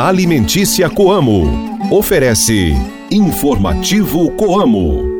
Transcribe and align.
Alimentícia 0.00 0.88
Coamo. 0.88 1.78
Oferece 1.90 2.72
Informativo 3.10 4.30
Coamo. 4.32 5.10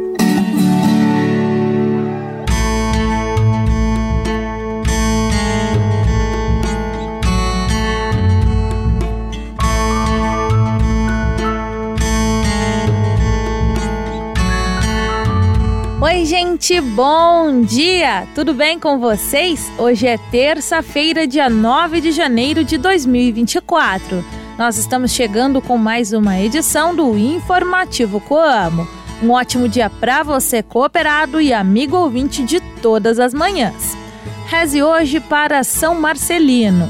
Oi, 16.00 16.24
gente, 16.24 16.80
bom 16.80 17.62
dia! 17.62 18.26
Tudo 18.34 18.54
bem 18.54 18.78
com 18.78 18.98
vocês? 18.98 19.70
Hoje 19.78 20.06
é 20.06 20.16
terça-feira, 20.30 21.26
dia 21.26 21.50
9 21.50 22.00
de 22.00 22.12
janeiro 22.12 22.64
de 22.64 22.78
2024. 22.78 24.41
Nós 24.62 24.78
estamos 24.78 25.10
chegando 25.10 25.60
com 25.60 25.76
mais 25.76 26.12
uma 26.12 26.38
edição 26.38 26.94
do 26.94 27.18
Informativo 27.18 28.20
Coamo. 28.20 28.86
Um 29.20 29.32
ótimo 29.32 29.68
dia 29.68 29.90
para 29.90 30.22
você, 30.22 30.62
cooperado 30.62 31.40
e 31.40 31.52
amigo 31.52 31.96
ouvinte 31.96 32.44
de 32.44 32.60
todas 32.80 33.18
as 33.18 33.34
manhãs. 33.34 33.96
Reze 34.46 34.80
hoje 34.80 35.18
para 35.18 35.64
São 35.64 36.00
Marcelino. 36.00 36.88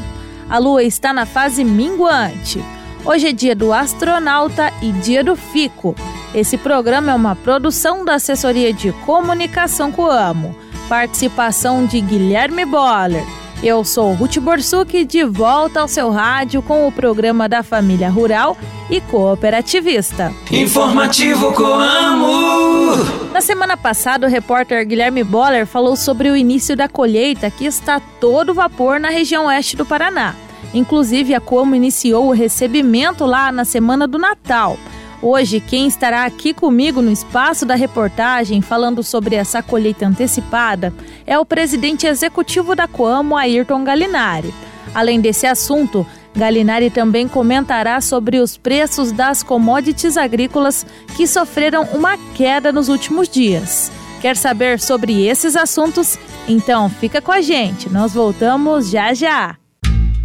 A 0.51 0.59
lua 0.59 0.83
está 0.83 1.15
na 1.15 1.25
fase 1.25 1.65
minguante. 1.65 2.63
Hoje 3.07 3.29
é 3.29 3.33
dia 3.33 3.57
do 3.57 3.73
astronauta 3.73 4.71
e 4.83 4.93
dia 4.93 5.25
do 5.25 5.35
fico. 5.35 5.95
Esse 6.35 6.59
programa 6.59 7.13
é 7.13 7.15
uma 7.15 7.35
produção 7.35 8.05
da 8.05 8.17
Assessoria 8.17 8.71
de 8.71 8.93
Comunicação 8.93 9.91
Coamo. 9.91 10.55
Participação 10.91 11.87
de 11.87 12.03
Guilherme 12.03 12.67
Boller. 12.67 13.25
Eu 13.63 13.85
sou 13.85 14.13
Ruth 14.15 14.39
Borsuk, 14.39 15.05
de 15.05 15.23
volta 15.23 15.81
ao 15.81 15.87
seu 15.87 16.11
rádio 16.11 16.61
com 16.63 16.89
o 16.89 16.91
programa 16.91 17.49
da 17.49 17.63
família 17.63 18.11
rural 18.11 18.57
e 18.91 19.01
cooperativista. 19.01 20.33
Informativo 20.51 21.53
Coamo! 21.53 22.97
Na 23.33 23.41
semana 23.41 23.77
passada, 23.77 24.27
o 24.27 24.31
repórter 24.31 24.85
Guilherme 24.85 25.23
Boller 25.23 25.65
falou 25.65 25.95
sobre 25.95 26.29
o 26.29 26.37
início 26.37 26.75
da 26.75 26.89
colheita 26.89 27.53
que 27.53 27.65
está 27.65 28.01
todo 28.21 28.53
vapor 28.53 28.99
na 28.99 29.11
região 29.11 29.47
oeste 29.47 29.77
do 29.77 29.87
Paraná. 29.87 30.35
Inclusive, 30.75 31.33
a 31.33 31.41
Coamo 31.41 31.77
iniciou 31.77 32.27
o 32.27 32.33
recebimento 32.33 33.25
lá 33.25 33.53
na 33.53 33.65
semana 33.65 34.09
do 34.09 34.19
Natal. 34.19 34.77
Hoje, 35.23 35.61
quem 35.61 35.87
estará 35.87 36.25
aqui 36.25 36.53
comigo 36.53 37.01
no 37.01 37.13
espaço 37.13 37.65
da 37.65 37.77
reportagem 37.77 38.61
falando 38.61 39.05
sobre 39.05 39.37
essa 39.37 39.63
colheita 39.63 40.05
antecipada 40.05 40.93
é 41.25 41.39
o 41.39 41.45
presidente 41.45 42.09
executivo 42.09 42.75
da 42.75 42.89
Coamo, 42.89 43.37
Ayrton 43.37 43.85
Galinari. 43.85 44.53
Além 44.93 45.21
desse 45.21 45.47
assunto, 45.47 46.05
Galinari 46.35 46.91
também 46.91 47.29
comentará 47.29 48.01
sobre 48.01 48.41
os 48.41 48.57
preços 48.57 49.13
das 49.13 49.45
commodities 49.45 50.17
agrícolas 50.17 50.85
que 51.17 51.25
sofreram 51.25 51.85
uma 51.93 52.19
queda 52.35 52.73
nos 52.73 52.89
últimos 52.89 53.29
dias. 53.29 53.93
Quer 54.21 54.37
saber 54.37 54.81
sobre 54.81 55.25
esses 55.25 55.55
assuntos? 55.55 56.19
Então 56.49 56.89
fica 56.89 57.23
com 57.23 57.31
a 57.31 57.41
gente, 57.41 57.89
nós 57.89 58.13
voltamos 58.13 58.91
já 58.91 59.15
já. 59.15 59.62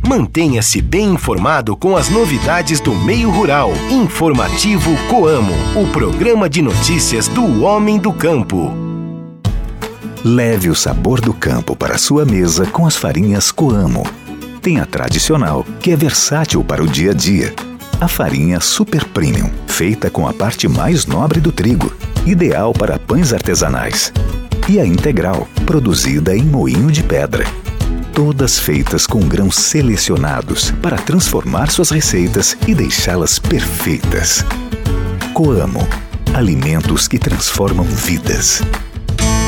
Mantenha-se 0.08 0.82
bem 0.82 1.16
informado 1.16 1.76
com 1.76 1.98
as 1.98 2.08
novidades 2.08 2.80
do 2.80 2.96
meio 2.96 3.30
rural. 3.30 3.74
Informativo 3.92 4.96
Coamo, 5.10 5.52
o 5.76 5.86
programa 5.92 6.50
de 6.50 6.62
notícias 6.62 7.28
do 7.28 7.64
homem 7.64 8.00
do 8.00 8.14
campo. 8.14 8.72
Leve 10.24 10.70
o 10.70 10.76
sabor 10.76 11.20
do 11.20 11.34
campo 11.34 11.76
para 11.76 11.98
sua 11.98 12.24
mesa 12.24 12.66
com 12.66 12.88
as 12.88 12.96
farinhas 12.96 13.52
Coamo. 13.52 14.04
Tem 14.62 14.80
a 14.80 14.86
tradicional, 14.86 15.66
que 15.82 15.92
é 15.92 15.96
versátil 15.98 16.64
para 16.64 16.82
o 16.82 16.88
dia 16.88 17.12
a 17.12 17.14
dia. 17.14 17.54
A 18.00 18.08
farinha 18.08 18.62
Super 18.62 19.04
Premium, 19.04 19.52
feita 19.68 20.10
com 20.10 20.26
a 20.26 20.32
parte 20.32 20.70
mais 20.70 21.06
nobre 21.06 21.42
do 21.42 21.52
trigo, 21.52 21.92
ideal 22.26 22.72
para 22.72 22.98
pães 22.98 23.34
artesanais. 23.34 24.14
E 24.70 24.80
a 24.80 24.86
integral, 24.86 25.50
produzida 25.66 26.34
em 26.34 26.44
moinho 26.44 26.90
de 26.90 27.04
pedra 27.04 27.46
todas 28.18 28.58
feitas 28.58 29.06
com 29.06 29.20
grãos 29.20 29.56
selecionados 29.58 30.72
para 30.82 30.98
transformar 30.98 31.70
suas 31.70 31.92
receitas 31.92 32.58
e 32.68 32.74
deixá-las 32.74 33.38
perfeitas. 33.38 34.44
Coamo 35.36 35.88
alimentos 36.34 37.08
que 37.08 37.20
transformam 37.20 37.86
vidas. 37.86 38.64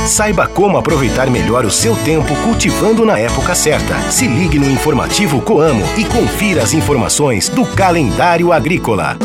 Saiba 0.05 0.47
como 0.47 0.77
aproveitar 0.77 1.31
melhor 1.31 1.65
o 1.65 1.71
seu 1.71 1.95
tempo 2.03 2.35
cultivando 2.43 3.03
na 3.03 3.17
época 3.17 3.55
certa. 3.55 3.99
Se 4.11 4.27
ligue 4.27 4.59
no 4.59 4.69
informativo 4.69 5.41
Coamo 5.41 5.83
e 5.97 6.05
confira 6.05 6.61
as 6.61 6.71
informações 6.71 7.49
do 7.49 7.65
calendário 7.65 8.53
agrícola. 8.53 9.17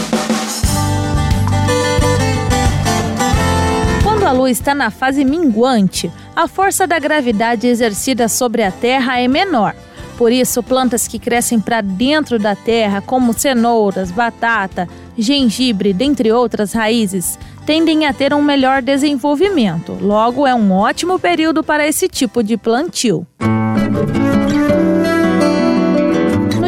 Quando 4.02 4.24
a 4.24 4.32
lua 4.32 4.50
está 4.50 4.74
na 4.74 4.90
fase 4.90 5.22
minguante, 5.22 6.10
a 6.36 6.48
força 6.48 6.86
da 6.86 6.98
gravidade 6.98 7.66
exercida 7.66 8.28
sobre 8.28 8.62
a 8.62 8.70
Terra 8.70 9.20
é 9.20 9.28
menor. 9.28 9.74
Por 10.16 10.30
isso, 10.30 10.62
plantas 10.62 11.08
que 11.08 11.18
crescem 11.18 11.58
para 11.58 11.80
dentro 11.80 12.38
da 12.38 12.54
terra, 12.54 13.00
como 13.00 13.32
cenouras, 13.32 14.12
batata, 14.12 14.88
gengibre, 15.18 15.92
dentre 15.92 16.30
outras 16.30 16.72
raízes, 16.72 17.36
tendem 17.66 18.06
a 18.06 18.12
ter 18.12 18.32
um 18.32 18.40
melhor 18.40 18.80
desenvolvimento. 18.80 19.98
Logo, 20.00 20.46
é 20.46 20.54
um 20.54 20.70
ótimo 20.70 21.18
período 21.18 21.64
para 21.64 21.86
esse 21.86 22.08
tipo 22.08 22.44
de 22.44 22.56
plantio. 22.56 23.26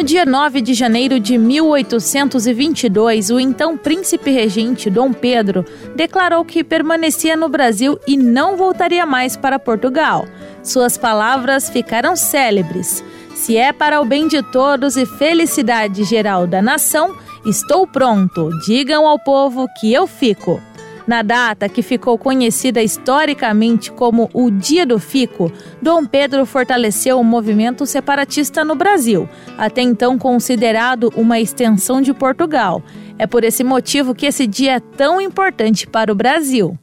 Dia 0.07 0.25
9 0.25 0.61
de 0.61 0.73
janeiro 0.73 1.19
de 1.19 1.37
1822, 1.37 3.29
o 3.29 3.37
então 3.41 3.75
príncipe 3.75 4.31
regente 4.31 4.89
Dom 4.89 5.11
Pedro 5.11 5.65
declarou 5.97 6.45
que 6.45 6.63
permanecia 6.63 7.35
no 7.35 7.49
Brasil 7.49 7.99
e 8.07 8.15
não 8.15 8.55
voltaria 8.55 9.05
mais 9.05 9.35
para 9.35 9.59
Portugal. 9.59 10.25
Suas 10.63 10.97
palavras 10.97 11.69
ficaram 11.69 12.15
célebres. 12.15 13.03
Se 13.35 13.57
é 13.57 13.73
para 13.73 13.99
o 13.99 14.05
bem 14.05 14.29
de 14.29 14.41
todos 14.43 14.95
e 14.95 15.05
felicidade 15.05 16.05
geral 16.05 16.47
da 16.47 16.61
nação, 16.61 17.13
estou 17.45 17.85
pronto. 17.85 18.49
Digam 18.65 19.05
ao 19.05 19.19
povo 19.19 19.67
que 19.77 19.93
eu 19.93 20.07
fico. 20.07 20.61
Na 21.07 21.21
data 21.21 21.69
que 21.69 21.81
ficou 21.81 22.17
conhecida 22.17 22.83
historicamente 22.83 23.89
como 23.89 24.29
o 24.33 24.51
Dia 24.51 24.85
do 24.85 24.99
Fico, 24.99 25.49
Dom 25.81 26.05
Pedro 26.05 26.45
fortaleceu 26.45 27.17
o 27.17 27.23
movimento 27.23 27.85
separatista 27.85 28.65
no 28.65 28.75
Brasil, 28.75 29.27
até 29.57 29.81
então 29.81 30.17
considerado 30.17 31.09
uma 31.15 31.39
extensão 31.39 32.01
de 32.01 32.13
Portugal. 32.13 32.83
É 33.17 33.25
por 33.25 33.45
esse 33.45 33.63
motivo 33.63 34.13
que 34.13 34.25
esse 34.25 34.45
dia 34.45 34.73
é 34.73 34.79
tão 34.81 35.21
importante 35.21 35.87
para 35.87 36.11
o 36.11 36.15
Brasil. 36.15 36.77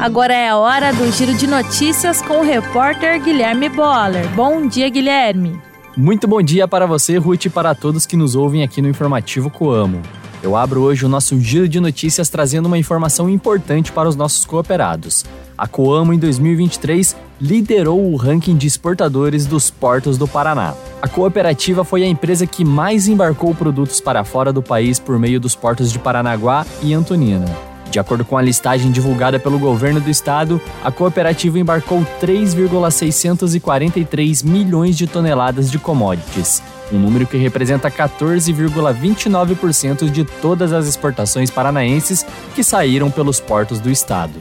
Agora 0.00 0.34
é 0.34 0.48
a 0.48 0.56
hora 0.56 0.92
do 0.92 1.10
giro 1.12 1.34
de 1.34 1.46
notícias 1.46 2.20
com 2.22 2.38
o 2.38 2.42
repórter 2.42 3.22
Guilherme 3.22 3.68
Boller. 3.68 4.28
Bom 4.34 4.66
dia, 4.66 4.88
Guilherme. 4.88 5.67
Muito 5.98 6.28
bom 6.28 6.40
dia 6.40 6.68
para 6.68 6.86
você, 6.86 7.16
Ruth, 7.16 7.46
e 7.46 7.50
para 7.50 7.74
todos 7.74 8.06
que 8.06 8.16
nos 8.16 8.36
ouvem 8.36 8.62
aqui 8.62 8.80
no 8.80 8.88
Informativo 8.88 9.50
Coamo. 9.50 10.00
Eu 10.40 10.54
abro 10.54 10.80
hoje 10.80 11.04
o 11.04 11.08
nosso 11.08 11.40
giro 11.40 11.68
de 11.68 11.80
notícias 11.80 12.28
trazendo 12.28 12.66
uma 12.66 12.78
informação 12.78 13.28
importante 13.28 13.90
para 13.90 14.08
os 14.08 14.14
nossos 14.14 14.44
cooperados. 14.44 15.24
A 15.58 15.66
Coamo, 15.66 16.12
em 16.12 16.18
2023, 16.20 17.16
liderou 17.40 18.12
o 18.12 18.14
ranking 18.14 18.56
de 18.56 18.68
exportadores 18.68 19.44
dos 19.44 19.72
portos 19.72 20.16
do 20.16 20.28
Paraná. 20.28 20.72
A 21.02 21.08
cooperativa 21.08 21.82
foi 21.82 22.04
a 22.04 22.08
empresa 22.08 22.46
que 22.46 22.64
mais 22.64 23.08
embarcou 23.08 23.52
produtos 23.52 24.00
para 24.00 24.22
fora 24.22 24.52
do 24.52 24.62
país 24.62 25.00
por 25.00 25.18
meio 25.18 25.40
dos 25.40 25.56
portos 25.56 25.90
de 25.90 25.98
Paranaguá 25.98 26.64
e 26.80 26.94
Antonina. 26.94 27.67
De 27.90 27.98
acordo 27.98 28.24
com 28.24 28.36
a 28.36 28.42
listagem 28.42 28.90
divulgada 28.90 29.38
pelo 29.38 29.56
governo 29.58 30.00
do 30.00 30.10
estado, 30.10 30.60
a 30.84 30.90
cooperativa 30.90 31.58
embarcou 31.58 32.04
3,643 32.20 34.42
milhões 34.42 34.94
de 34.96 35.06
toneladas 35.06 35.70
de 35.70 35.78
commodities, 35.78 36.62
um 36.92 36.98
número 36.98 37.26
que 37.26 37.38
representa 37.38 37.90
14,29% 37.90 40.10
de 40.10 40.24
todas 40.24 40.72
as 40.72 40.86
exportações 40.86 41.50
paranaenses 41.50 42.24
que 42.54 42.62
saíram 42.62 43.10
pelos 43.10 43.40
portos 43.40 43.80
do 43.80 43.90
estado. 43.90 44.38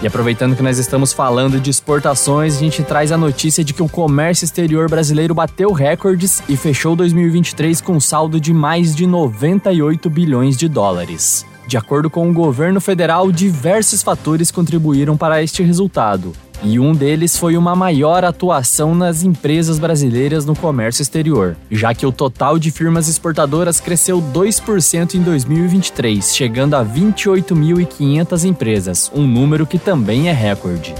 E 0.00 0.06
aproveitando 0.06 0.54
que 0.54 0.62
nós 0.62 0.78
estamos 0.78 1.12
falando 1.12 1.60
de 1.60 1.70
exportações, 1.70 2.56
a 2.56 2.60
gente 2.60 2.84
traz 2.84 3.10
a 3.10 3.16
notícia 3.16 3.64
de 3.64 3.74
que 3.74 3.82
o 3.82 3.88
comércio 3.88 4.44
exterior 4.44 4.88
brasileiro 4.88 5.34
bateu 5.34 5.72
recordes 5.72 6.40
e 6.48 6.56
fechou 6.56 6.94
2023 6.94 7.80
com 7.80 7.94
um 7.94 8.00
saldo 8.00 8.40
de 8.40 8.54
mais 8.54 8.94
de 8.94 9.08
98 9.08 10.08
bilhões 10.08 10.56
de 10.56 10.68
dólares. 10.68 11.44
De 11.68 11.76
acordo 11.76 12.08
com 12.08 12.30
o 12.30 12.32
governo 12.32 12.80
federal, 12.80 13.30
diversos 13.30 14.02
fatores 14.02 14.50
contribuíram 14.50 15.18
para 15.18 15.42
este 15.42 15.62
resultado, 15.62 16.32
e 16.62 16.80
um 16.80 16.94
deles 16.94 17.36
foi 17.36 17.58
uma 17.58 17.76
maior 17.76 18.24
atuação 18.24 18.94
nas 18.94 19.22
empresas 19.22 19.78
brasileiras 19.78 20.46
no 20.46 20.56
comércio 20.56 21.02
exterior, 21.02 21.58
já 21.70 21.92
que 21.92 22.06
o 22.06 22.10
total 22.10 22.58
de 22.58 22.70
firmas 22.70 23.06
exportadoras 23.06 23.80
cresceu 23.80 24.18
2% 24.18 25.14
em 25.16 25.20
2023, 25.20 26.34
chegando 26.34 26.72
a 26.72 26.82
28.500 26.82 28.44
empresas, 28.44 29.12
um 29.14 29.26
número 29.26 29.66
que 29.66 29.78
também 29.78 30.30
é 30.30 30.32
recorde. 30.32 30.94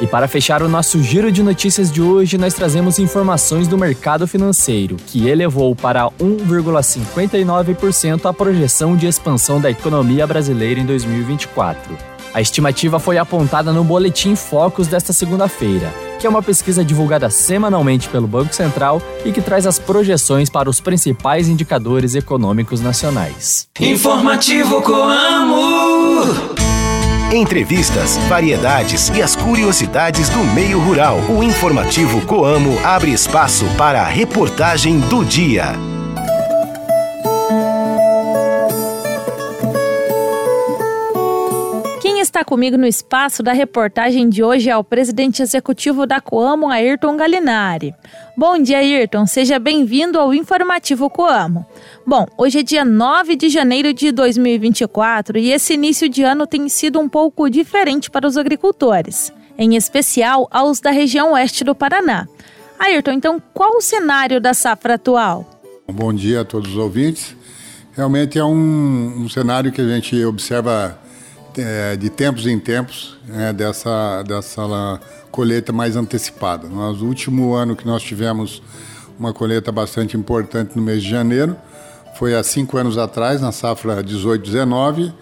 E 0.00 0.06
para 0.06 0.26
fechar 0.26 0.62
o 0.62 0.68
nosso 0.68 1.02
giro 1.02 1.30
de 1.30 1.42
notícias 1.42 1.92
de 1.92 2.00
hoje, 2.00 2.38
nós 2.38 2.54
trazemos 2.54 2.98
informações 2.98 3.68
do 3.68 3.76
mercado 3.76 4.26
financeiro, 4.26 4.96
que 5.06 5.28
elevou 5.28 5.76
para 5.76 6.08
1,59% 6.18 8.24
a 8.24 8.32
projeção 8.32 8.96
de 8.96 9.06
expansão 9.06 9.60
da 9.60 9.70
economia 9.70 10.26
brasileira 10.26 10.80
em 10.80 10.86
2024. 10.86 11.98
A 12.32 12.40
estimativa 12.40 12.98
foi 12.98 13.18
apontada 13.18 13.72
no 13.72 13.84
Boletim 13.84 14.34
Focus 14.36 14.86
desta 14.86 15.12
segunda-feira, 15.12 15.92
que 16.18 16.26
é 16.26 16.30
uma 16.30 16.42
pesquisa 16.42 16.82
divulgada 16.82 17.28
semanalmente 17.28 18.08
pelo 18.08 18.26
Banco 18.26 18.54
Central 18.54 19.02
e 19.24 19.32
que 19.32 19.42
traz 19.42 19.66
as 19.66 19.78
projeções 19.78 20.48
para 20.48 20.70
os 20.70 20.80
principais 20.80 21.48
indicadores 21.48 22.14
econômicos 22.14 22.80
nacionais. 22.80 23.68
Informativo 23.78 24.80
Coamo. 24.80 25.69
Entrevistas, 27.32 28.16
variedades 28.28 29.08
e 29.10 29.22
as 29.22 29.36
curiosidades 29.36 30.28
do 30.30 30.42
meio 30.52 30.80
rural. 30.80 31.20
O 31.28 31.44
informativo 31.44 32.20
Coamo 32.26 32.76
abre 32.84 33.12
espaço 33.12 33.66
para 33.78 34.02
a 34.02 34.06
reportagem 34.06 34.98
do 34.98 35.24
dia. 35.24 35.89
Está 42.40 42.44
comigo 42.44 42.78
no 42.78 42.86
espaço 42.86 43.42
da 43.42 43.52
reportagem 43.52 44.26
de 44.30 44.42
hoje 44.42 44.70
é 44.70 44.76
o 44.76 44.82
presidente 44.82 45.42
executivo 45.42 46.06
da 46.06 46.22
Coamo, 46.22 46.70
Ayrton 46.70 47.14
Galinari. 47.14 47.94
Bom 48.34 48.58
dia, 48.58 48.78
Ayrton. 48.78 49.26
Seja 49.26 49.58
bem-vindo 49.58 50.18
ao 50.18 50.32
Informativo 50.32 51.10
Coamo. 51.10 51.66
Bom, 52.06 52.26
hoje 52.38 52.60
é 52.60 52.62
dia 52.62 52.82
9 52.82 53.36
de 53.36 53.50
janeiro 53.50 53.92
de 53.92 54.10
2024 54.10 55.36
e 55.36 55.52
esse 55.52 55.74
início 55.74 56.08
de 56.08 56.22
ano 56.22 56.46
tem 56.46 56.66
sido 56.70 56.98
um 56.98 57.10
pouco 57.10 57.50
diferente 57.50 58.10
para 58.10 58.26
os 58.26 58.38
agricultores, 58.38 59.30
em 59.58 59.76
especial 59.76 60.48
aos 60.50 60.80
da 60.80 60.90
região 60.90 61.32
oeste 61.32 61.62
do 61.62 61.74
Paraná. 61.74 62.26
Ayrton, 62.78 63.12
então 63.12 63.42
qual 63.52 63.76
o 63.76 63.82
cenário 63.82 64.40
da 64.40 64.54
safra 64.54 64.94
atual? 64.94 65.60
Bom 65.92 66.10
dia 66.14 66.40
a 66.40 66.44
todos 66.44 66.70
os 66.70 66.76
ouvintes. 66.78 67.36
Realmente 67.94 68.38
é 68.38 68.44
um, 68.44 69.24
um 69.24 69.28
cenário 69.28 69.70
que 69.70 69.82
a 69.82 69.86
gente 69.86 70.24
observa 70.24 70.98
é, 71.56 71.96
de 71.96 72.10
tempos 72.10 72.46
em 72.46 72.58
tempos 72.58 73.16
é, 73.32 73.52
dessa, 73.52 74.22
dessa 74.22 75.00
colheita 75.30 75.72
mais 75.72 75.96
antecipada. 75.96 76.68
No 76.68 76.92
último 77.04 77.54
ano 77.54 77.76
que 77.76 77.86
nós 77.86 78.02
tivemos 78.02 78.62
uma 79.18 79.32
colheita 79.32 79.70
bastante 79.70 80.16
importante 80.16 80.76
no 80.76 80.82
mês 80.82 81.02
de 81.02 81.10
janeiro, 81.10 81.56
foi 82.14 82.34
há 82.34 82.42
cinco 82.42 82.76
anos 82.76 82.98
atrás, 82.98 83.40
na 83.40 83.52
safra 83.52 84.02
18-19, 84.02 85.12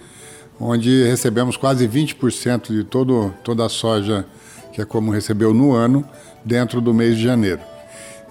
onde 0.60 1.04
recebemos 1.04 1.56
quase 1.56 1.86
20% 1.86 2.72
de 2.72 2.84
todo, 2.84 3.34
toda 3.44 3.64
a 3.64 3.68
soja 3.68 4.26
que 4.72 4.82
é 4.82 4.84
como 4.84 5.10
recebeu 5.10 5.52
no 5.52 5.72
ano, 5.72 6.04
dentro 6.44 6.80
do 6.80 6.94
mês 6.94 7.16
de 7.16 7.24
janeiro. 7.24 7.60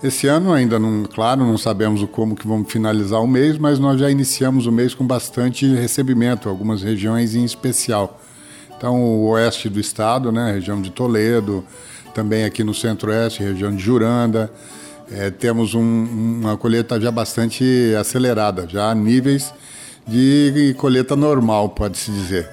Esse 0.03 0.27
ano 0.27 0.53
ainda 0.53 0.77
não, 0.77 1.05
claro, 1.05 1.43
não 1.43 1.57
sabemos 1.57 2.07
como 2.11 2.35
que 2.35 2.47
vamos 2.47 2.71
finalizar 2.71 3.19
o 3.19 3.27
mês, 3.27 3.57
mas 3.57 3.79
nós 3.79 3.99
já 3.99 4.11
iniciamos 4.11 4.67
o 4.67 4.71
mês 4.71 4.93
com 4.93 5.05
bastante 5.05 5.65
recebimento, 5.73 6.47
algumas 6.47 6.83
regiões 6.83 7.33
em 7.33 7.43
especial. 7.43 8.21
Então, 8.77 9.01
o 9.01 9.29
oeste 9.29 9.67
do 9.69 9.79
estado, 9.79 10.31
né, 10.31 10.51
região 10.53 10.79
de 10.79 10.91
Toledo, 10.91 11.65
também 12.13 12.45
aqui 12.45 12.63
no 12.63 12.75
centro-oeste, 12.75 13.41
região 13.41 13.75
de 13.75 13.81
Juranda, 13.81 14.51
é, 15.11 15.31
temos 15.31 15.73
um, 15.73 15.81
uma 16.41 16.55
colheita 16.55 17.01
já 17.01 17.09
bastante 17.09 17.65
acelerada, 17.99 18.67
já 18.67 18.91
a 18.91 18.95
níveis 18.95 19.51
de 20.07 20.75
colheita 20.77 21.15
normal, 21.15 21.69
pode-se 21.69 22.11
dizer. 22.11 22.47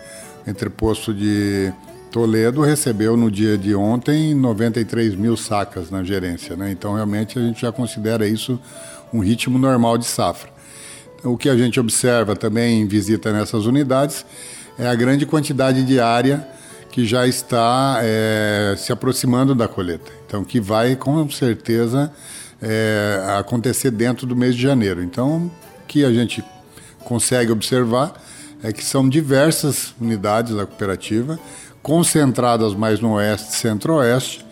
Entreposto 0.47 1.13
de 1.13 1.71
Toledo 2.15 2.63
recebeu 2.63 3.17
no 3.17 3.29
dia 3.29 3.59
de 3.59 3.75
ontem 3.75 4.37
93 4.37 5.17
mil 5.17 5.37
sacas 5.37 5.91
na 5.91 6.05
gerência, 6.05 6.55
né? 6.55 6.71
então 6.71 6.95
realmente 6.95 7.37
a 7.37 7.43
gente 7.43 7.63
já 7.63 7.73
considera 7.73 8.25
isso 8.25 8.57
um 9.13 9.19
ritmo 9.19 9.59
normal 9.59 9.99
de 9.99 10.07
safra. 10.07 10.49
O 11.25 11.37
que 11.37 11.49
a 11.49 11.57
gente 11.57 11.81
observa 11.81 12.37
também 12.37 12.83
em 12.83 12.87
visita 12.87 13.33
nessas 13.33 13.67
unidades 13.67 14.25
é 14.79 14.87
a 14.87 14.95
grande 14.95 15.27
quantidade 15.27 15.83
de 15.83 15.99
área 15.99 16.47
que 16.93 17.05
já 17.05 17.27
está 17.27 17.99
é, 18.01 18.77
se 18.79 18.93
aproximando 18.93 19.53
da 19.53 19.67
colheita. 19.67 20.13
Então, 20.25 20.45
que 20.45 20.61
vai 20.61 20.95
com 20.95 21.29
certeza 21.29 22.13
é, 22.63 23.25
acontecer 23.41 23.91
dentro 23.91 24.25
do 24.25 24.37
mês 24.37 24.55
de 24.55 24.63
janeiro. 24.63 25.03
Então, 25.03 25.51
o 25.83 25.87
que 25.89 26.05
a 26.05 26.13
gente 26.13 26.45
consegue 27.01 27.51
observar 27.51 28.15
é 28.63 28.73
que 28.73 28.85
são 28.85 29.09
diversas 29.09 29.93
unidades 30.01 30.55
da 30.55 30.65
cooperativa, 30.65 31.41
concentradas 31.85 32.75
mais 32.75 32.99
no 32.99 33.13
oeste 33.13 33.53
e 33.53 33.57
centro-oeste, 33.57 34.45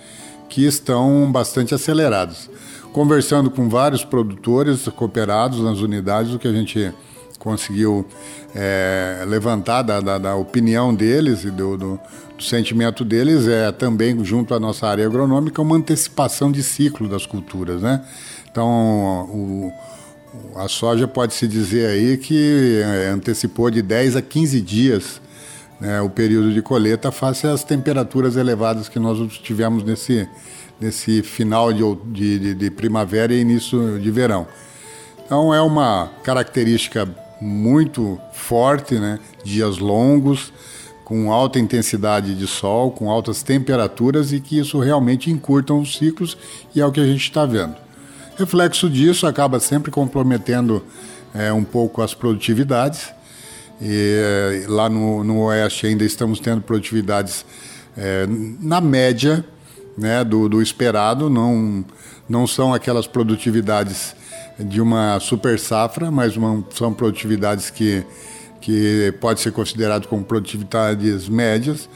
que 0.51 0.67
estão 0.67 1.33
bastante 1.33 1.75
aceleradas. 1.75 2.51
Conversando 2.93 3.51
com 3.51 3.71
vários 3.71 4.05
produtores 4.05 4.87
cooperados 4.89 5.59
nas 5.61 5.79
unidades, 5.79 6.35
o 6.35 6.39
que 6.39 6.47
a 6.47 6.53
gente 6.53 6.93
conseguiu 7.39 8.07
é, 8.55 9.25
levantar 9.27 9.81
da, 9.81 9.99
da, 9.99 10.19
da, 10.19 10.37
opinião 10.37 10.95
deles 10.95 11.43
e 11.43 11.51
do, 11.51 11.79
do, 11.79 12.01
do, 12.37 12.45
sentimento 12.45 13.03
deles 13.03 13.49
é 13.49 13.73
também, 13.73 14.23
junto 14.23 14.55
à 14.55 14.61
nossa 14.61 14.87
área 14.87 15.07
agronômica, 15.07 15.63
uma 15.63 15.77
antecipação 15.77 16.53
de 16.53 16.63
ciclo 16.63 17.09
das 17.09 17.25
culturas. 17.25 17.81
Né? 17.81 18.05
Então, 18.51 18.69
o, 18.69 19.73
a 20.55 20.69
soja 20.69 21.09
pode-se 21.09 21.49
dizer 21.49 21.87
aí 21.87 22.19
que 22.19 22.83
é, 22.85 23.09
antecipou 23.09 23.71
de 23.71 23.81
10 23.81 24.17
a 24.17 24.23
15 24.23 24.61
dias 24.61 25.23
né, 25.83 26.01
o 26.01 26.09
período 26.09 26.53
de 26.53 26.63
colheita 26.63 27.11
face 27.11 27.45
às 27.45 27.65
temperaturas 27.65 28.37
elevadas 28.37 28.89
que 28.89 29.01
nós 29.01 29.19
tivemos 29.39 29.83
nesse, 29.83 30.29
nesse 30.81 31.25
final 31.25 31.73
de, 31.73 32.39
de, 32.39 32.55
de 32.55 32.71
primavera 32.71 33.35
e 33.35 33.41
início 33.41 33.99
de 33.99 34.09
verão. 34.09 34.47
Então, 35.27 35.53
é 35.53 35.61
uma 35.61 36.09
característica 36.23 37.09
muito 37.41 38.17
forte, 38.33 38.95
né? 38.95 39.19
dias 39.43 39.79
longos, 39.79 40.53
com 41.05 41.33
alta 41.33 41.59
intensidade 41.59 42.37
de 42.37 42.47
sol, 42.47 42.93
com 42.93 43.11
altas 43.11 43.43
temperaturas 43.43 44.33
e 44.33 44.39
que 44.39 44.61
isso 44.61 44.79
realmente 44.79 45.33
encurtam 45.33 45.81
os 45.81 45.97
ciclos 45.97 46.39
e 46.77 46.81
é 46.81 46.87
o 46.87 46.93
que 46.93 47.01
a 47.01 47.07
gente 47.07 47.25
está 47.25 47.45
vendo. 47.45 47.75
Reflexo 48.37 48.89
disso 48.89 49.27
acaba 49.27 49.59
sempre 49.59 49.91
comprometendo 49.91 50.81
é, 51.35 51.53
um 51.53 51.65
pouco 51.65 52.03
as 52.03 52.15
produtividades. 52.15 53.13
E, 53.83 54.65
lá 54.69 54.89
no, 54.89 55.25
no 55.25 55.41
Oeste 55.41 55.87
ainda 55.87 56.05
estamos 56.05 56.39
tendo 56.39 56.63
produtividades 56.63 57.45
é, 57.97 58.27
na 58.61 58.81
média 58.81 59.45
né, 59.99 60.25
do, 60.25 60.49
do 60.49 60.63
esperado, 60.63 61.29
não, 61.29 61.85
não 62.29 62.47
são 62.47 62.73
aquelas 62.73 63.07
produtividades 63.07 64.15
de 64.59 64.81
uma 64.81 65.19
super 65.21 65.59
safra, 65.59 66.11
mas 66.11 66.37
uma, 66.37 66.65
são 66.71 66.93
produtividades 66.93 67.71
que, 67.71 68.05
que 68.61 69.13
pode 69.21 69.41
ser 69.41 69.53
considerado 69.53 70.07
como 70.07 70.25
produtividades 70.25 71.29
médias, 71.29 71.89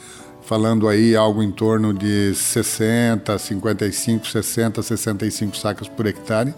falando 0.43 0.87
aí 0.87 1.15
algo 1.15 1.41
em 1.41 1.51
torno 1.51 1.93
de 1.93 2.33
60, 2.35 3.37
55, 3.37 4.27
60, 4.27 4.81
65 4.81 5.57
sacas 5.57 5.87
por 5.87 6.05
hectare, 6.05 6.53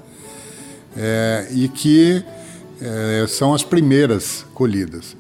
é, 0.98 1.48
e 1.52 1.68
que 1.68 2.24
é, 2.82 3.26
são 3.28 3.54
as 3.54 3.64
primeiras 3.64 4.46
colhidas. 4.54 5.16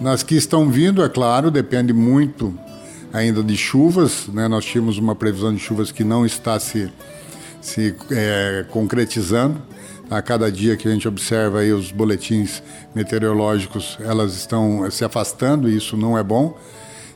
Nas 0.00 0.22
que 0.22 0.34
estão 0.34 0.70
vindo, 0.70 1.02
é 1.02 1.08
claro, 1.08 1.50
depende 1.50 1.92
muito 1.92 2.56
ainda 3.12 3.42
de 3.42 3.56
chuvas, 3.56 4.26
né? 4.28 4.48
nós 4.48 4.64
tínhamos 4.64 4.98
uma 4.98 5.14
previsão 5.14 5.54
de 5.54 5.60
chuvas 5.60 5.92
que 5.92 6.02
não 6.02 6.24
está 6.24 6.58
se, 6.58 6.90
se 7.60 7.94
é, 8.10 8.64
concretizando, 8.70 9.60
a 10.10 10.20
cada 10.20 10.50
dia 10.52 10.76
que 10.76 10.86
a 10.86 10.90
gente 10.90 11.08
observa 11.08 11.60
aí 11.60 11.72
os 11.72 11.90
boletins 11.90 12.62
meteorológicos, 12.94 13.96
elas 14.00 14.34
estão 14.34 14.90
se 14.90 15.04
afastando 15.04 15.68
e 15.70 15.76
isso 15.76 15.96
não 15.96 16.18
é 16.18 16.22
bom. 16.22 16.58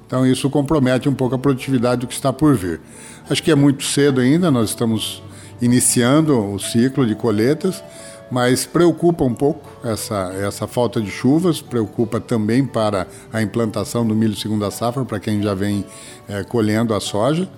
Então 0.07 0.27
isso 0.27 0.49
compromete 0.49 1.09
um 1.09 1.15
pouco 1.15 1.35
a 1.35 1.39
produtividade 1.39 2.03
do 2.03 2.07
que 2.07 2.15
está 2.15 2.33
por 2.33 2.57
vir. 2.57 2.81
Acho 3.29 3.43
que 3.43 3.51
é 3.51 3.55
muito 3.55 3.85
cedo 3.85 4.21
ainda, 4.21 4.51
nós 4.51 4.71
estamos 4.71 5.23
iniciando 5.61 6.53
o 6.53 6.59
ciclo 6.59 7.07
de 7.07 7.15
colheitas, 7.15 7.83
mas 8.31 8.67
preocupa 8.67 9.25
um 9.25 9.35
pouco 9.35 9.69
essa, 9.87 10.33
essa 10.41 10.67
falta 10.67 11.01
de 11.01 11.11
chuvas, 11.11 11.61
preocupa 11.61 12.21
também 12.21 12.65
para 12.65 13.07
a 13.33 13.41
implantação 13.41 14.07
do 14.07 14.15
milho 14.15 14.35
segunda 14.37 14.71
safra, 14.71 15.05
para 15.05 15.21
quem 15.21 15.43
já 15.43 15.55
vem 15.55 15.85
é, 16.29 16.43
colhendo 16.43 16.93
a 16.95 17.01
soja, 17.01 17.49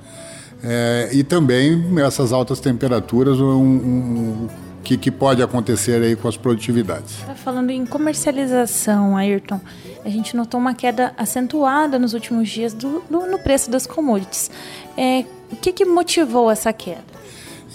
é, 0.63 1.09
e 1.13 1.23
também 1.23 1.83
essas 2.05 2.33
altas 2.33 2.61
temperaturas, 2.61 3.41
um, 3.41 3.63
um, 3.63 4.49
que, 4.83 4.97
que 4.97 5.11
pode 5.11 5.43
acontecer 5.43 6.03
aí 6.03 6.17
com 6.17 6.29
as 6.29 6.37
produtividades. 6.37 7.17
Tá 7.27 7.35
falando 7.35 7.71
em 7.71 7.85
comercialização, 7.87 9.17
Ayrton. 9.17 9.61
A 10.05 10.09
gente 10.09 10.37
notou 10.37 10.59
uma 10.59 10.75
queda 10.75 11.13
acentuada 11.17 11.99
nos 11.99 12.15
últimos 12.15 12.49
dias 12.49 12.73
do, 12.73 13.03
do 13.09 13.27
no 13.27 13.39
preço 13.39 13.71
das 13.71 13.87
commodities. 13.87 14.51
É, 14.97 15.25
o 15.51 15.57
que, 15.57 15.73
que 15.73 15.85
motivou 15.85 16.51
essa 16.51 16.73
queda? 16.73 17.18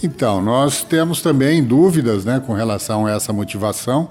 Então, 0.04 0.42
nós 0.42 0.84
temos 0.84 1.22
também 1.22 1.64
dúvidas 1.64 2.26
né, 2.26 2.44
com 2.46 2.52
relação 2.52 3.06
a 3.06 3.12
essa 3.12 3.32
motivação. 3.32 4.10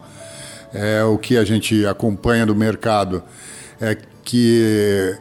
É, 0.72 1.04
o 1.04 1.18
que 1.18 1.36
a 1.36 1.44
gente 1.44 1.84
acompanha 1.84 2.46
do 2.46 2.54
mercado 2.56 3.22
é 3.78 3.98
que 4.24 5.14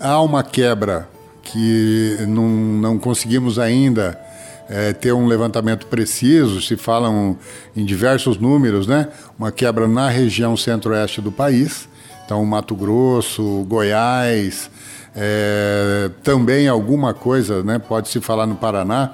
há 0.00 0.20
uma 0.20 0.42
quebra 0.42 1.08
que 1.44 2.16
não, 2.26 2.48
não 2.48 2.98
conseguimos 2.98 3.56
ainda 3.56 4.20
é, 4.68 4.92
ter 4.92 5.12
um 5.12 5.28
levantamento 5.28 5.86
preciso, 5.86 6.60
se 6.60 6.76
falam 6.76 7.38
em 7.76 7.84
diversos 7.84 8.36
números, 8.36 8.88
né? 8.88 9.06
Uma 9.38 9.52
quebra 9.52 9.86
na 9.86 10.08
região 10.08 10.56
centro-oeste 10.56 11.20
do 11.20 11.30
país, 11.30 11.88
então 12.24 12.44
Mato 12.44 12.74
Grosso, 12.74 13.64
Goiás, 13.68 14.68
é, 15.14 16.10
também 16.24 16.66
alguma 16.66 17.14
coisa, 17.14 17.62
né? 17.62 17.78
Pode 17.78 18.08
se 18.08 18.20
falar 18.20 18.44
no 18.44 18.56
Paraná, 18.56 19.12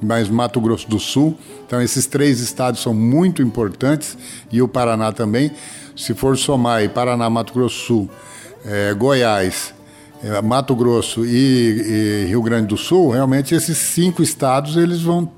mas 0.00 0.28
Mato 0.28 0.60
Grosso 0.60 0.88
do 0.88 0.98
Sul. 0.98 1.38
Então 1.66 1.80
esses 1.80 2.06
três 2.06 2.40
estados 2.40 2.80
são 2.80 2.94
muito 2.94 3.42
importantes 3.42 4.16
e 4.50 4.60
o 4.62 4.68
Paraná 4.68 5.12
também. 5.12 5.52
Se 5.96 6.14
for 6.14 6.36
somar 6.36 6.78
aí 6.78 6.88
Paraná, 6.88 7.28
Mato 7.28 7.52
Grosso 7.52 7.76
do 7.76 7.86
Sul, 7.86 8.10
é, 8.64 8.94
Goiás 8.94 9.74
é, 10.22 10.42
Mato 10.42 10.74
Grosso 10.74 11.24
e, 11.24 12.24
e, 12.24 12.26
Rio 12.28 12.42
Grande 12.42 12.66
do 12.66 12.76
Sul, 12.76 13.10
realmente 13.10 13.54
esses 13.54 13.78
cinco 13.78 14.22
estados 14.22 14.76
eles 14.76 15.00
vão, 15.00 15.30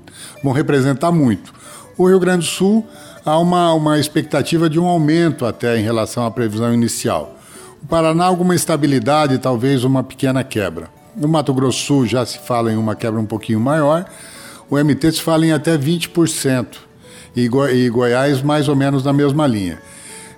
vão 0.43 0.53
representar 0.53 1.11
muito. 1.11 1.53
O 1.97 2.07
Rio 2.07 2.19
Grande 2.19 2.39
do 2.39 2.51
Sul 2.51 2.85
há 3.23 3.37
uma, 3.37 3.73
uma 3.73 3.99
expectativa 3.99 4.69
de 4.69 4.79
um 4.79 4.87
aumento 4.87 5.45
até 5.45 5.77
em 5.77 5.83
relação 5.83 6.25
à 6.25 6.31
previsão 6.31 6.73
inicial. 6.73 7.35
O 7.83 7.87
Paraná, 7.87 8.25
alguma 8.25 8.55
estabilidade, 8.55 9.37
talvez 9.37 9.83
uma 9.83 10.03
pequena 10.03 10.43
quebra. 10.43 10.89
No 11.15 11.27
Mato 11.27 11.53
Grosso 11.53 11.79
Sul 11.79 12.07
já 12.07 12.25
se 12.25 12.39
fala 12.39 12.71
em 12.71 12.77
uma 12.77 12.95
quebra 12.95 13.19
um 13.19 13.25
pouquinho 13.25 13.59
maior. 13.59 14.05
O 14.71 14.77
MT 14.81 15.11
se 15.11 15.21
fala 15.21 15.45
em 15.45 15.51
até 15.51 15.77
20%. 15.77 16.65
E, 17.35 17.49
e 17.75 17.89
Goiás 17.89 18.41
mais 18.41 18.69
ou 18.69 18.75
menos 18.75 19.03
na 19.03 19.11
mesma 19.11 19.45
linha. 19.45 19.79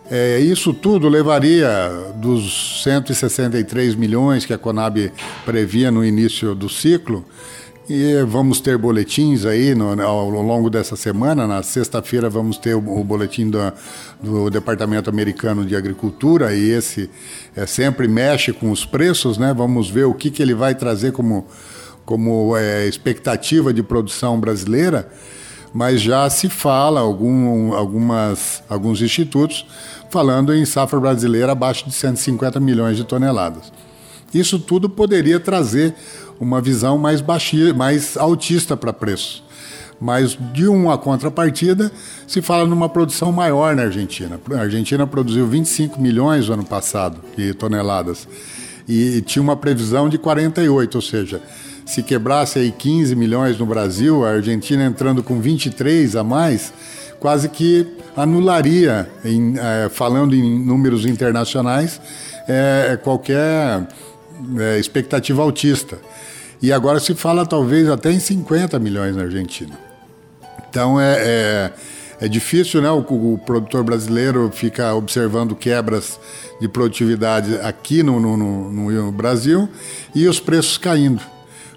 É, 0.09 0.39
isso 0.39 0.73
tudo 0.73 1.07
levaria 1.07 1.69
dos 2.15 2.83
163 2.83 3.95
milhões 3.95 4.45
que 4.45 4.51
a 4.51 4.57
Conab 4.57 5.11
previa 5.45 5.89
no 5.89 6.03
início 6.03 6.53
do 6.53 6.67
ciclo, 6.67 7.23
e 7.89 8.23
vamos 8.23 8.61
ter 8.61 8.77
boletins 8.77 9.45
aí 9.45 9.75
no, 9.75 10.01
ao 10.01 10.29
longo 10.29 10.69
dessa 10.69 10.95
semana. 10.95 11.45
Na 11.45 11.61
sexta-feira 11.61 12.29
vamos 12.29 12.57
ter 12.57 12.75
o, 12.75 12.79
o 12.79 13.03
boletim 13.03 13.49
do, 13.49 13.59
do, 14.21 14.49
Departamento 14.49 15.09
Americano 15.09 15.65
de 15.65 15.75
Agricultura 15.75 16.55
e 16.55 16.69
esse 16.69 17.09
é, 17.55 17.65
sempre 17.65 18.07
mexe 18.07 18.53
com 18.53 18.71
os 18.71 18.85
preços, 18.85 19.37
né? 19.37 19.53
Vamos 19.53 19.89
ver 19.89 20.05
o 20.05 20.13
que, 20.13 20.31
que 20.31 20.41
ele 20.41 20.53
vai 20.53 20.73
trazer 20.75 21.11
como, 21.11 21.45
como 22.05 22.55
é, 22.57 22.87
expectativa 22.87 23.73
de 23.73 23.81
produção 23.81 24.39
brasileira 24.39 25.09
mas 25.73 25.99
já 26.01 26.29
se 26.29 26.47
fala, 26.49 26.99
algum, 26.99 27.73
algumas, 27.73 28.61
alguns 28.69 29.01
institutos, 29.01 29.65
falando 30.11 30.53
em 30.53 30.63
safra 30.65 30.99
brasileira 30.99 31.51
abaixo 31.51 31.89
de 31.89 31.95
150 31.95 32.59
milhões 32.59 32.95
de 32.95 33.03
toneladas. 33.03 33.73
Isso 34.31 34.59
tudo 34.59 34.87
poderia 34.87 35.39
trazer 35.39 35.95
uma 36.39 36.61
visão 36.61 36.97
mais, 36.97 37.21
baixia, 37.21 37.73
mais 37.73 38.15
altista 38.15 38.77
para 38.77 38.93
preço. 38.93 39.43
Mas 39.99 40.37
de 40.53 40.67
uma 40.67 40.97
contrapartida, 40.97 41.91
se 42.27 42.41
fala 42.41 42.67
numa 42.67 42.89
produção 42.89 43.31
maior 43.31 43.75
na 43.75 43.83
Argentina. 43.83 44.39
A 44.51 44.61
Argentina 44.61 45.07
produziu 45.07 45.47
25 45.47 45.99
milhões 45.99 46.47
no 46.47 46.55
ano 46.55 46.65
passado 46.65 47.19
de 47.35 47.53
toneladas 47.53 48.27
e 48.87 49.21
tinha 49.21 49.41
uma 49.41 49.55
previsão 49.55 50.09
de 50.09 50.17
48, 50.17 50.95
ou 50.95 51.01
seja, 51.01 51.41
se 51.85 52.01
quebrasse 52.01 52.59
aí 52.59 52.71
15 52.71 53.15
milhões 53.15 53.57
no 53.57 53.65
Brasil, 53.65 54.25
a 54.25 54.31
Argentina 54.31 54.85
entrando 54.85 55.21
com 55.23 55.39
23 55.39 56.15
a 56.15 56.23
mais, 56.23 56.73
quase 57.19 57.49
que 57.49 57.87
anularia, 58.15 59.09
em, 59.23 59.55
é, 59.57 59.89
falando 59.89 60.35
em 60.35 60.59
números 60.65 61.05
internacionais, 61.05 61.99
é, 62.47 62.97
qualquer 63.01 63.87
é, 64.59 64.79
expectativa 64.79 65.41
altista. 65.41 65.97
E 66.61 66.71
agora 66.71 66.99
se 66.99 67.13
fala 67.13 67.45
talvez 67.45 67.89
até 67.89 68.11
em 68.11 68.19
50 68.19 68.79
milhões 68.79 69.15
na 69.15 69.23
Argentina. 69.23 69.77
Então 70.69 70.99
é, 70.99 71.17
é, 71.19 71.71
é 72.21 72.27
difícil, 72.27 72.81
né? 72.81 72.89
O, 72.89 72.99
o, 72.99 73.37
produtor 73.37 73.83
brasileiro 73.83 74.49
fica 74.53 74.93
observando 74.93 75.55
quebras 75.55 76.19
de 76.61 76.67
produtividade 76.67 77.55
aqui 77.61 78.01
no, 78.01 78.19
no, 78.19 78.37
no, 78.37 78.91
no 78.91 79.11
Brasil 79.11 79.67
e 80.15 80.27
os 80.27 80.39
preços 80.39 80.77
caindo 80.77 81.32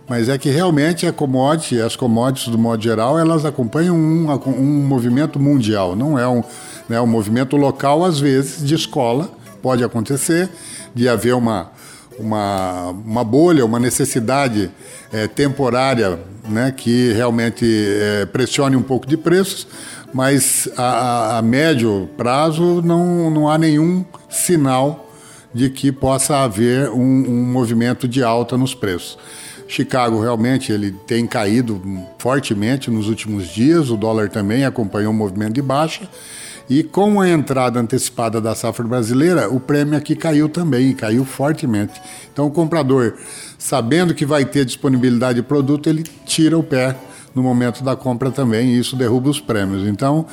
mas 0.08 0.28
é 0.28 0.38
que 0.38 0.50
realmente 0.50 1.06
a 1.06 1.12
commodity, 1.12 1.80
as 1.80 1.96
commodities 1.96 2.48
do 2.48 2.58
modo 2.58 2.82
geral, 2.82 3.18
elas 3.18 3.44
acompanham 3.44 3.96
um, 3.96 4.30
um 4.46 4.86
movimento 4.86 5.38
mundial, 5.38 5.96
não 5.96 6.18
é 6.18 6.26
um, 6.28 6.42
né, 6.88 7.00
um 7.00 7.06
movimento 7.06 7.56
local, 7.56 8.04
às 8.04 8.20
vezes, 8.20 8.64
de 8.64 8.75
escola, 8.75 9.28
pode 9.60 9.82
acontecer, 9.82 10.48
de 10.94 11.08
haver 11.08 11.34
uma, 11.34 11.72
uma, 12.18 12.90
uma 12.90 13.25
bolha, 13.25 13.64
uma 13.64 13.80
necessidade 13.80 14.70
é, 15.12 15.26
temporária 15.26 16.18
né, 16.48 16.72
que 16.75 17.12
realmente 17.12 17.64
é, 17.66 18.26
pressione 18.26 18.76
um 18.76 18.82
pouco 18.82 19.06
de 19.06 19.16
preços, 19.16 19.66
mas 20.12 20.68
a, 20.76 21.38
a, 21.38 21.42
médio 21.42 22.08
prazo 22.16 22.80
não, 22.82 23.28
não 23.28 23.48
há 23.48 23.58
nenhum 23.58 24.04
sinal 24.30 25.10
de 25.52 25.68
que 25.68 25.90
possa 25.90 26.38
haver 26.38 26.90
um, 26.90 27.00
um 27.00 27.44
movimento 27.44 28.06
de 28.06 28.22
alta 28.22 28.56
nos 28.56 28.75
preços. 28.75 29.18
Chicago 29.68 30.20
realmente 30.20 30.70
ele 30.70 30.92
tem 31.06 31.26
caído 31.26 31.80
fortemente 32.18 32.90
nos 32.90 33.08
últimos 33.08 33.49
dias, 33.49 33.90
o 33.90 33.96
dólar 33.96 34.28
também 34.28 34.64
acompanhou 34.64 35.12
o 35.12 35.16
movimento 35.16 35.54
de 35.54 35.62
baixa. 35.62 36.08
E 36.68 36.82
com 36.82 37.20
a 37.20 37.28
entrada 37.28 37.78
antecipada 37.78 38.40
da 38.40 38.54
safra 38.54 38.85
brasileira, 38.85 39.49
o 39.49 39.61
prêmio 39.61 39.96
aqui 39.96 40.16
caiu 40.16 40.49
também, 40.49 40.92
caiu 40.92 41.25
fortemente. 41.25 42.00
Então 42.32 42.46
o 42.46 42.50
comprador, 42.50 43.14
sabendo 43.56 44.12
que 44.12 44.26
vai 44.26 44.44
ter 44.44 44.64
disponibilidade 44.64 45.37
de 45.37 45.42
produto, 45.46 45.88
ele 45.88 46.02
tira 46.25 46.58
o 46.58 46.62
pé 46.64 46.96
no 47.32 47.42
momento 47.42 47.85
da 47.85 47.94
compra 47.94 48.30
também, 48.30 48.70
e 48.70 48.78
isso 48.78 48.96
derruba 48.96 49.30
os 49.30 49.38
prêmios. 49.38 49.87
Então 49.87 50.26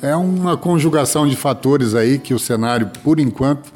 é 0.00 0.14
uma 0.14 0.56
conjugação 0.56 1.26
de 1.26 1.34
fatores 1.34 1.94
aí 1.94 2.18
que 2.18 2.34
o 2.34 2.38
cenário, 2.38 2.90
por 3.02 3.18
enquanto, 3.18 3.72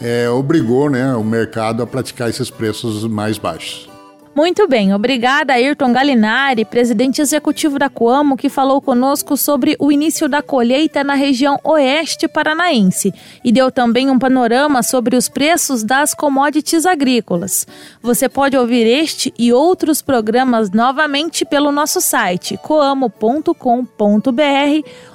é, 0.00 0.28
obrigou 0.28 0.90
né, 0.90 1.14
o 1.14 1.22
mercado 1.22 1.80
a 1.82 1.86
praticar 1.86 2.28
esses 2.28 2.50
preços 2.50 3.04
mais 3.04 3.38
baixos. 3.38 3.91
Muito 4.34 4.66
bem, 4.66 4.94
obrigada 4.94 5.52
Ayrton 5.52 5.92
Galinari, 5.92 6.64
presidente 6.64 7.20
executivo 7.20 7.78
da 7.78 7.90
Coamo, 7.90 8.34
que 8.34 8.48
falou 8.48 8.80
conosco 8.80 9.36
sobre 9.36 9.76
o 9.78 9.92
início 9.92 10.26
da 10.26 10.40
colheita 10.40 11.04
na 11.04 11.12
região 11.14 11.60
oeste 11.62 12.26
paranaense 12.26 13.12
e 13.44 13.52
deu 13.52 13.70
também 13.70 14.08
um 14.08 14.18
panorama 14.18 14.82
sobre 14.82 15.16
os 15.16 15.28
preços 15.28 15.82
das 15.82 16.14
commodities 16.14 16.86
agrícolas. 16.86 17.66
Você 18.02 18.26
pode 18.26 18.56
ouvir 18.56 18.86
este 18.86 19.34
e 19.38 19.52
outros 19.52 20.00
programas 20.00 20.70
novamente 20.70 21.44
pelo 21.44 21.70
nosso 21.70 22.00
site 22.00 22.58
coamo.com.br 22.62 23.52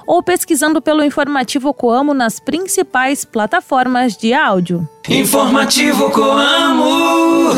ou 0.06 0.22
pesquisando 0.22 0.80
pelo 0.80 1.02
informativo 1.02 1.74
Coamo 1.74 2.14
nas 2.14 2.38
principais 2.38 3.24
plataformas 3.24 4.16
de 4.16 4.32
áudio. 4.32 4.88
Informativo 5.08 6.08
Coamo. 6.10 7.48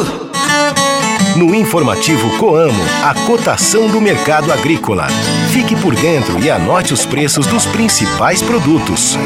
No 1.36 1.54
informativo 1.54 2.38
Coamo, 2.38 2.82
a 3.04 3.14
cotação 3.26 3.88
do 3.88 4.00
mercado 4.00 4.52
agrícola. 4.52 5.06
Fique 5.52 5.76
por 5.76 5.94
dentro 5.94 6.38
e 6.42 6.50
anote 6.50 6.92
os 6.92 7.06
preços 7.06 7.46
dos 7.46 7.64
principais 7.66 8.42
produtos. 8.42 9.16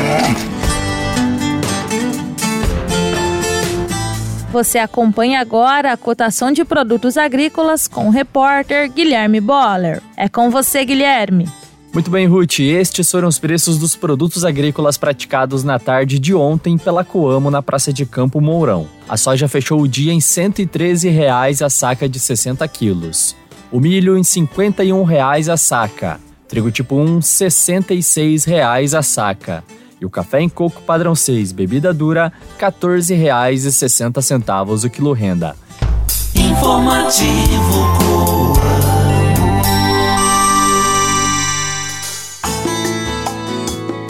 Você 4.53 4.79
acompanha 4.79 5.41
agora 5.41 5.93
a 5.93 5.97
cotação 5.97 6.53
de 6.53 6.65
produtos 6.65 7.17
agrícolas 7.17 7.89
com 7.89 8.07
o 8.07 8.11
repórter 8.11 8.91
Guilherme 8.93 9.41
Boller. 9.41 10.01
É 10.17 10.29
com 10.29 10.51
você, 10.51 10.85
Guilherme. 10.85 11.49
Muito 11.95 12.11
bem, 12.11 12.27
Ruth. 12.27 12.59
Estes 12.59 13.09
foram 13.09 13.29
os 13.29 13.39
preços 13.39 13.79
dos 13.79 13.95
produtos 13.95 14.45
agrícolas 14.45 14.99
praticados 14.99 15.63
na 15.63 15.79
tarde 15.79 16.19
de 16.19 16.35
ontem 16.35 16.77
pela 16.77 17.05
Coamo 17.05 17.53
na 17.53 17.63
Praça 17.63 17.93
de 17.93 18.05
Campo 18.05 18.41
Mourão. 18.41 18.89
A 19.09 19.17
soja 19.17 19.47
fechou 19.47 19.81
o 19.81 19.87
dia 19.87 20.13
em 20.13 20.21
113 20.21 21.09
reais 21.09 21.63
a 21.63 21.71
saca 21.71 22.09
de 22.09 22.19
60 22.19 22.67
quilos. 22.67 23.37
O 23.71 23.79
milho 23.79 24.19
em 24.19 24.25
51 24.25 25.05
reais 25.05 25.49
a 25.49 25.57
saca. 25.57 26.19
Trigo 26.49 26.73
tipo 26.73 26.97
1, 26.97 27.23
66 27.23 28.45
reais 28.45 28.93
a 28.93 29.01
saca. 29.01 29.63
E 30.01 30.05
o 30.05 30.11
café 30.11 30.41
em 30.41 30.49
coco 30.49 30.83
padrão 30.83 31.15
6, 31.15 31.53
bebida 31.53 31.95
dura, 31.95 32.33
R$ 32.59 32.67
14,60 32.67 34.85
o 34.85 34.91
quilo 34.91 35.13
renda. 35.13 35.55
Informativo 36.35 38.44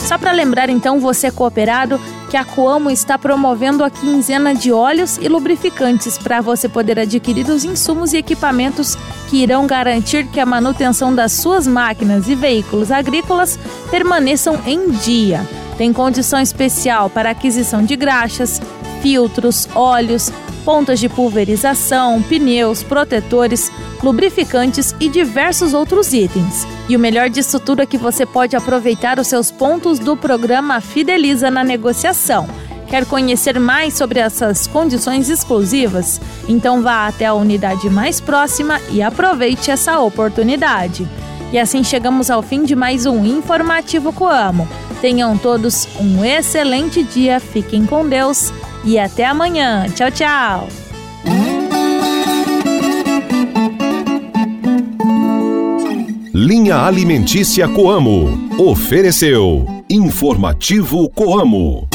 Só 0.05 0.19
para 0.19 0.31
lembrar 0.31 0.69
então 0.69 0.99
você 0.99 1.31
cooperado 1.31 1.99
que 2.29 2.37
a 2.37 2.45
Coamo 2.45 2.91
está 2.91 3.17
promovendo 3.17 3.83
a 3.83 3.89
quinzena 3.89 4.53
de 4.53 4.71
óleos 4.71 5.17
e 5.17 5.27
lubrificantes 5.27 6.15
para 6.15 6.41
você 6.41 6.69
poder 6.69 6.99
adquirir 6.99 7.49
os 7.49 7.63
insumos 7.63 8.13
e 8.13 8.17
equipamentos 8.17 8.95
que 9.29 9.37
irão 9.37 9.65
garantir 9.65 10.27
que 10.27 10.39
a 10.39 10.45
manutenção 10.45 11.13
das 11.13 11.31
suas 11.31 11.65
máquinas 11.65 12.27
e 12.29 12.35
veículos 12.35 12.91
agrícolas 12.91 13.57
permaneçam 13.89 14.59
em 14.67 14.91
dia. 14.91 15.43
Tem 15.75 15.91
condição 15.91 16.39
especial 16.39 17.09
para 17.09 17.31
aquisição 17.31 17.83
de 17.83 17.95
graxas, 17.95 18.61
filtros, 19.01 19.67
óleos, 19.73 20.31
pontas 20.65 20.99
de 20.99 21.07
pulverização, 21.07 22.21
pneus, 22.23 22.81
protetores, 22.81 23.71
lubrificantes 24.03 24.95
e 24.99 25.07
diversos 25.07 25.73
outros 25.73 26.11
itens. 26.11 26.67
E 26.89 26.95
o 26.95 26.99
melhor 26.99 27.29
disso 27.29 27.59
tudo 27.59 27.83
é 27.83 27.85
que 27.85 27.97
você 27.97 28.25
pode 28.25 28.55
aproveitar 28.55 29.19
os 29.19 29.27
seus 29.27 29.51
pontos 29.51 29.99
do 29.99 30.17
programa 30.17 30.81
Fideliza 30.81 31.51
na 31.51 31.63
negociação. 31.63 32.47
Quer 32.87 33.05
conhecer 33.05 33.59
mais 33.59 33.93
sobre 33.93 34.19
essas 34.19 34.67
condições 34.67 35.29
exclusivas? 35.29 36.19
Então 36.47 36.81
vá 36.81 37.07
até 37.07 37.25
a 37.25 37.33
unidade 37.33 37.89
mais 37.89 38.19
próxima 38.19 38.81
e 38.91 39.01
aproveite 39.01 39.69
essa 39.71 39.99
oportunidade. 39.99 41.07
E 41.51 41.59
assim 41.59 41.83
chegamos 41.83 42.29
ao 42.29 42.41
fim 42.41 42.63
de 42.63 42.75
mais 42.75 43.05
um 43.05 43.23
Informativo 43.23 44.11
Coamo. 44.11 44.67
Tenham 45.01 45.37
todos 45.37 45.87
um 45.99 46.25
excelente 46.25 47.03
dia, 47.03 47.39
fiquem 47.39 47.85
com 47.85 48.07
Deus 48.07 48.51
e 48.85 48.99
até 48.99 49.25
amanhã. 49.25 49.85
Tchau, 49.93 50.11
tchau! 50.11 50.67
Linha 56.33 56.85
Alimentícia 56.85 57.67
Coamo. 57.67 58.49
Ofereceu 58.59 59.65
Informativo 59.89 61.09
Coamo. 61.09 61.87